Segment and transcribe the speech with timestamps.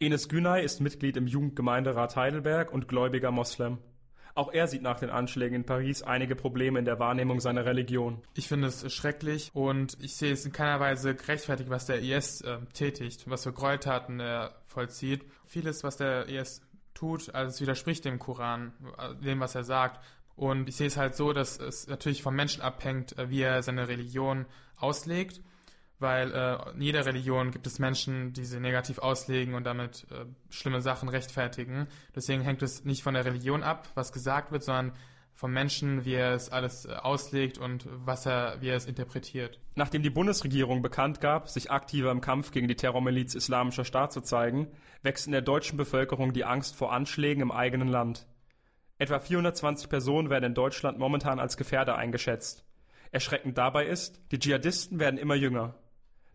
[0.00, 3.78] Enes Günay ist Mitglied im Jugendgemeinderat Heidelberg und gläubiger Moslem.
[4.36, 8.22] Auch er sieht nach den Anschlägen in Paris einige Probleme in der Wahrnehmung seiner Religion.
[8.34, 12.42] Ich finde es schrecklich und ich sehe es in keiner Weise gerechtfertigt, was der IS
[12.42, 15.24] äh, tätigt, was für Gräueltaten er vollzieht.
[15.44, 16.62] Vieles, was der IS
[16.94, 20.00] tut, also es widerspricht dem Koran, äh, dem, was er sagt.
[20.36, 23.64] Und ich sehe es halt so, dass es natürlich vom Menschen abhängt, äh, wie er
[23.64, 24.46] seine Religion
[24.76, 25.40] auslegt
[25.98, 30.24] weil äh, in jeder Religion gibt es Menschen, die sie negativ auslegen und damit äh,
[30.50, 31.88] schlimme Sachen rechtfertigen.
[32.14, 34.92] Deswegen hängt es nicht von der Religion ab, was gesagt wird, sondern
[35.38, 39.60] vom Menschen, wie er es alles äh, auslegt und was er, wie er es interpretiert.
[39.76, 44.20] Nachdem die Bundesregierung bekannt gab, sich aktiver im Kampf gegen die Terrormiliz Islamischer Staat zu
[44.20, 44.66] zeigen,
[45.02, 48.26] wächst in der deutschen Bevölkerung die Angst vor Anschlägen im eigenen Land.
[48.98, 52.64] Etwa 420 Personen werden in Deutschland momentan als Gefährder eingeschätzt.
[53.12, 55.76] Erschreckend dabei ist, die Dschihadisten werden immer jünger.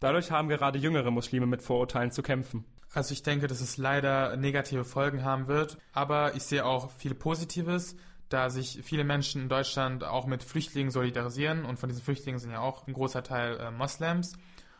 [0.00, 2.64] Dadurch haben gerade jüngere Muslime mit Vorurteilen zu kämpfen.
[2.92, 7.14] Also ich denke, dass es leider negative Folgen haben wird, aber ich sehe auch viel
[7.14, 7.96] Positives,
[8.30, 12.50] da sich viele Menschen in Deutschland auch mit Flüchtlingen solidarisieren und von diesen Flüchtlingen sind
[12.50, 14.32] ja auch ein großer Teil äh, Moslems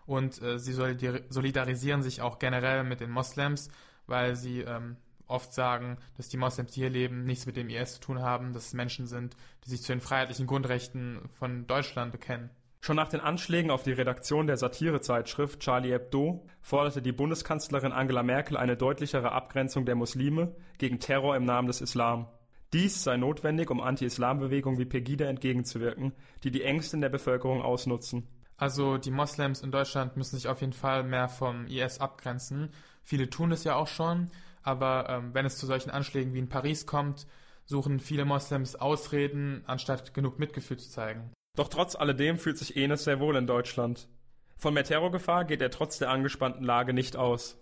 [0.06, 3.68] und äh, sie solidarisieren sich auch generell mit den Moslems,
[4.06, 7.94] weil sie ähm, oft sagen, dass die Moslems, die hier leben, nichts mit dem IS
[7.94, 12.10] zu tun haben, dass es Menschen sind, die sich zu den freiheitlichen Grundrechten von Deutschland
[12.10, 12.50] bekennen.
[12.82, 18.22] Schon nach den Anschlägen auf die Redaktion der Satirezeitschrift Charlie Hebdo forderte die Bundeskanzlerin Angela
[18.22, 22.26] Merkel eine deutlichere Abgrenzung der Muslime gegen Terror im Namen des Islam.
[22.72, 28.26] Dies sei notwendig, um Anti-Islam-Bewegungen wie Pegida entgegenzuwirken, die die Ängste in der Bevölkerung ausnutzen.
[28.56, 32.70] Also die Moslems in Deutschland müssen sich auf jeden Fall mehr vom IS abgrenzen.
[33.02, 34.30] Viele tun es ja auch schon,
[34.62, 37.26] aber ähm, wenn es zu solchen Anschlägen wie in Paris kommt,
[37.66, 41.30] suchen viele Moslems Ausreden, anstatt genug Mitgefühl zu zeigen.
[41.56, 44.08] Doch trotz alledem fühlt sich Enes sehr wohl in Deutschland.
[44.56, 47.56] Von mehr Terrorgefahr geht er trotz der angespannten Lage nicht aus.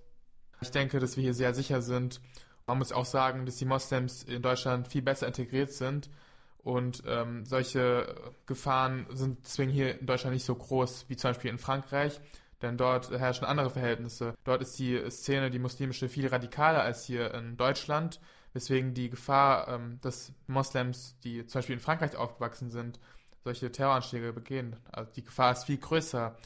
[0.61, 2.20] Ich denke, dass wir hier sehr sicher sind.
[2.67, 6.11] Man muss auch sagen, dass die Moslems in Deutschland viel besser integriert sind
[6.58, 8.14] und ähm, solche
[8.47, 12.20] Gefahren sind deswegen hier in Deutschland nicht so groß wie zum Beispiel in Frankreich,
[12.61, 14.34] denn dort herrschen andere Verhältnisse.
[14.45, 18.20] Dort ist die Szene, die muslimische, viel radikaler als hier in Deutschland,
[18.52, 22.98] weswegen die Gefahr, ähm, dass Moslems, die zum Beispiel in Frankreich aufgewachsen sind,
[23.45, 24.77] solche Terroranschläge begehen.
[24.91, 26.37] Also die Gefahr ist viel größer.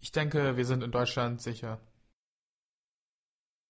[0.00, 1.78] Ich denke, wir sind in Deutschland sicher.